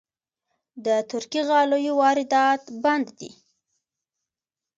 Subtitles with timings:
[0.85, 3.31] د ترکي غالیو واردات بند دي؟